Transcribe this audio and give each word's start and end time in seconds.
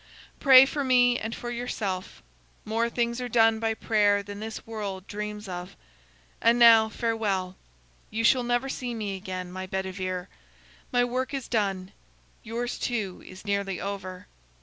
Pray 0.39 0.65
for 0.65 0.83
me 0.83 1.19
and 1.19 1.35
for 1.35 1.51
yourself. 1.51 2.23
More 2.65 2.89
things 2.89 3.21
are 3.21 3.29
done 3.29 3.59
by 3.59 3.75
prayer 3.75 4.23
than 4.23 4.39
this 4.39 4.65
world 4.65 5.05
dreams 5.05 5.47
of. 5.47 5.75
And 6.41 6.57
now, 6.57 6.89
farewell! 6.89 7.55
You 8.09 8.23
shall 8.23 8.41
never 8.41 8.67
see 8.67 8.95
me 8.95 9.15
again, 9.15 9.51
my 9.51 9.67
Bedivere. 9.67 10.27
My 10.91 11.03
work 11.05 11.35
is 11.35 11.47
done; 11.47 11.91
yours, 12.41 12.79
too, 12.79 13.21
is 13.27 13.45
nearly 13.45 13.79
over. 13.79 14.25